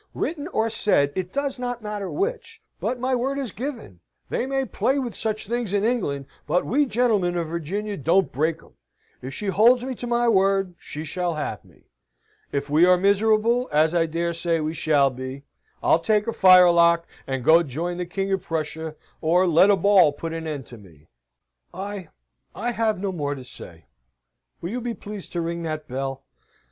[0.15, 2.59] "Written or said it does not matter which!
[2.79, 6.87] But my word is given; they may play with such things in England, but we
[6.87, 8.71] gentlemen of Virginia don't break 'em.
[9.21, 11.83] If she holds me to my word, she shall have me.
[12.51, 15.43] If we are miserable, as I dare say we shall be,
[15.83, 20.11] I'll take a firelock, and go join the King of Prussia, or let a ball
[20.13, 21.09] put an end to me."
[21.75, 22.09] "I
[22.55, 23.85] I have no more to say.
[24.61, 26.23] Will you be pleased to ring that bell?